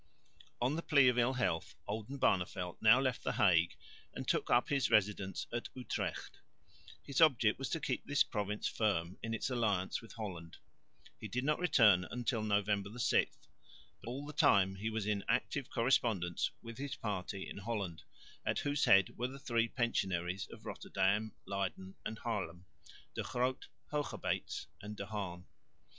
On 0.59 0.75
the 0.75 0.81
plea 0.81 1.09
of 1.09 1.19
ill 1.19 1.33
health 1.33 1.75
Oldenbarneveldt 1.87 2.81
now 2.81 2.99
left 2.99 3.23
the 3.23 3.33
Hague, 3.33 3.75
and 4.15 4.27
took 4.27 4.49
up 4.49 4.69
his 4.69 4.89
residence 4.89 5.45
at 5.53 5.69
Utrecht. 5.75 6.39
His 7.03 7.21
object 7.21 7.59
was 7.59 7.69
to 7.69 7.79
keep 7.79 8.03
this 8.03 8.23
province 8.23 8.67
firm 8.67 9.19
in 9.21 9.35
its 9.35 9.51
alliance 9.51 10.01
with 10.01 10.13
Holland. 10.13 10.57
He 11.19 11.27
did 11.27 11.43
not 11.43 11.59
return 11.59 12.07
till 12.25 12.41
November 12.41 12.97
6, 12.97 13.37
but 14.03 14.09
all 14.09 14.25
the 14.25 14.33
time 14.33 14.73
he 14.77 14.89
was 14.89 15.05
in 15.05 15.23
active 15.27 15.69
correspondence 15.69 16.49
with 16.63 16.79
his 16.79 16.95
party 16.95 17.47
in 17.47 17.59
Holland, 17.59 18.01
at 18.43 18.57
whose 18.57 18.85
head 18.85 19.15
were 19.19 19.27
the 19.27 19.37
three 19.37 19.67
pensionaries 19.67 20.47
of 20.49 20.65
Rotterdam, 20.65 21.31
Leyden 21.45 21.93
and 22.03 22.17
Haarlem 22.17 22.65
De 23.13 23.21
Groot, 23.21 23.67
Hoogerbeets 23.91 24.65
and 24.81 24.97
De 24.97 25.05
Haan. 25.05 25.45